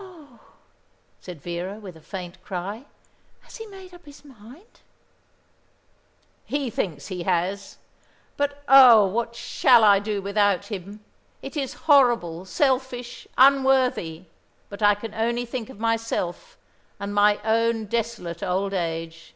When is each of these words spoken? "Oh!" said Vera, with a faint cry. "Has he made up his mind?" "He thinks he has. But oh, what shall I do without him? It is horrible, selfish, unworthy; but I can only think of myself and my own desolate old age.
"Oh!" 0.00 0.40
said 1.20 1.40
Vera, 1.40 1.76
with 1.78 1.96
a 1.96 2.00
faint 2.00 2.42
cry. 2.42 2.86
"Has 3.42 3.58
he 3.58 3.66
made 3.66 3.94
up 3.94 4.06
his 4.06 4.24
mind?" 4.24 4.80
"He 6.44 6.68
thinks 6.68 7.06
he 7.06 7.22
has. 7.22 7.78
But 8.36 8.64
oh, 8.66 9.06
what 9.06 9.36
shall 9.36 9.84
I 9.84 10.00
do 10.00 10.20
without 10.20 10.66
him? 10.66 11.04
It 11.42 11.56
is 11.56 11.74
horrible, 11.86 12.44
selfish, 12.44 13.28
unworthy; 13.38 14.24
but 14.68 14.82
I 14.82 14.96
can 14.96 15.14
only 15.14 15.44
think 15.44 15.70
of 15.70 15.78
myself 15.78 16.58
and 16.98 17.14
my 17.14 17.38
own 17.44 17.84
desolate 17.84 18.42
old 18.42 18.74
age. 18.74 19.32